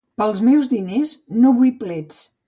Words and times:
Pels 0.19 0.39
meus 0.45 0.69
diners 0.71 1.11
no 1.43 1.51
vull 1.59 1.73
plets. 1.85 2.19